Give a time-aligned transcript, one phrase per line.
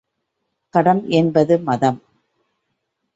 [0.73, 1.99] கடம் என்பது மதம்.